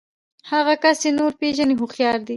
[0.51, 2.29] هغه کس چې نور پېژني هوښيار دی.